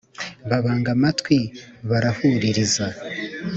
[0.49, 1.37] Babanga amatwi
[1.89, 2.85] barahuririza,